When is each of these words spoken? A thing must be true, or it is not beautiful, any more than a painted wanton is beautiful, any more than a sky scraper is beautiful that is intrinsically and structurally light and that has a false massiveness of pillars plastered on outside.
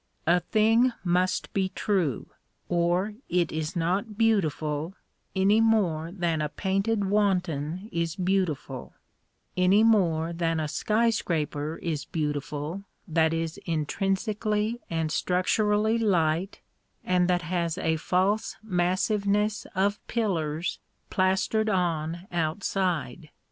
A 0.25 0.39
thing 0.39 0.93
must 1.03 1.53
be 1.53 1.69
true, 1.69 2.25
or 2.69 3.13
it 3.29 3.51
is 3.51 3.75
not 3.75 4.17
beautiful, 4.17 4.95
any 5.35 5.61
more 5.61 6.11
than 6.11 6.41
a 6.41 6.49
painted 6.49 7.05
wanton 7.05 7.87
is 7.91 8.15
beautiful, 8.15 8.95
any 9.55 9.83
more 9.83 10.33
than 10.33 10.59
a 10.59 10.67
sky 10.67 11.11
scraper 11.11 11.75
is 11.83 12.05
beautiful 12.05 12.83
that 13.07 13.31
is 13.31 13.59
intrinsically 13.67 14.79
and 14.89 15.11
structurally 15.11 15.99
light 15.99 16.61
and 17.03 17.27
that 17.27 17.43
has 17.43 17.77
a 17.77 17.97
false 17.97 18.55
massiveness 18.63 19.67
of 19.75 19.99
pillars 20.07 20.79
plastered 21.11 21.69
on 21.69 22.25
outside. 22.31 23.29